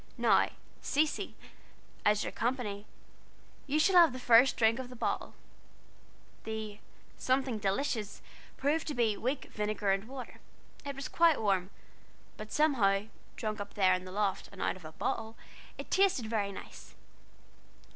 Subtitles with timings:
[0.17, 0.49] Now,
[0.81, 1.35] Cecy,
[2.03, 2.87] as you're company,
[3.67, 5.35] you shall have the first drink out of the bottle."
[6.43, 6.79] The
[7.17, 8.23] "something delicious"
[8.57, 10.39] proved to be weak vinegar and water.
[10.83, 11.69] It was quite warm,
[12.35, 15.37] but somehow, drank up there in the loft, and out of a bottle,
[15.77, 16.95] it tasted very nice.